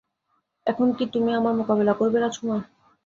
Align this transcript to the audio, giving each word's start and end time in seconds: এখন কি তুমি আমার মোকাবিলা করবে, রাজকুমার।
এখন 0.67 0.87
কি 0.97 1.05
তুমি 1.13 1.31
আমার 1.33 1.53
মোকাবিলা 1.55 1.93
করবে, 1.93 2.17
রাজকুমার। 2.19 2.61